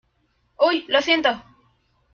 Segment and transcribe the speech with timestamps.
[0.67, 0.83] ¡uy!
[0.87, 1.29] lo siento.